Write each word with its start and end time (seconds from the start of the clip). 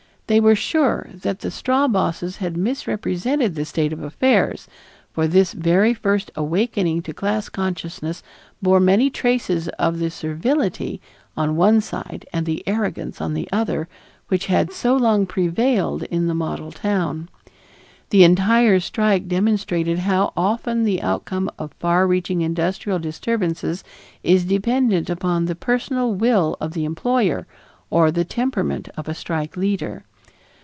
They 0.27 0.39
were 0.39 0.55
sure 0.55 1.09
that 1.13 1.39
the 1.41 1.51
"straw 1.51 1.89
bosses" 1.89 2.37
had 2.37 2.55
misrepresented 2.55 3.53
the 3.55 3.65
state 3.65 3.91
of 3.91 4.01
affairs, 4.01 4.65
for 5.11 5.27
this 5.27 5.51
very 5.51 5.93
first 5.93 6.31
awakening 6.37 7.01
to 7.01 7.13
class 7.13 7.49
consciousness 7.49 8.23
bore 8.61 8.79
many 8.79 9.09
traces 9.09 9.67
of 9.77 9.99
the 9.99 10.09
servility 10.09 11.01
on 11.35 11.57
one 11.57 11.81
side 11.81 12.25
and 12.31 12.45
the 12.45 12.63
arrogance 12.65 13.19
on 13.19 13.33
the 13.33 13.49
other 13.51 13.89
which 14.29 14.45
had 14.45 14.71
so 14.71 14.95
long 14.95 15.25
prevailed 15.25 16.03
in 16.03 16.27
the 16.27 16.33
model 16.33 16.71
town. 16.71 17.27
The 18.09 18.23
entire 18.23 18.79
strike 18.79 19.27
demonstrated 19.27 19.99
how 19.99 20.31
often 20.37 20.85
the 20.85 21.01
outcome 21.01 21.49
of 21.59 21.73
far 21.73 22.07
reaching 22.07 22.39
industrial 22.39 22.99
disturbances 22.99 23.83
is 24.23 24.45
dependent 24.45 25.09
upon 25.09 25.43
the 25.47 25.55
personal 25.55 26.13
will 26.13 26.55
of 26.61 26.71
the 26.71 26.85
employer 26.85 27.47
or 27.89 28.11
the 28.11 28.23
temperament 28.23 28.87
of 28.95 29.09
a 29.09 29.13
strike 29.13 29.57
leader. 29.57 30.05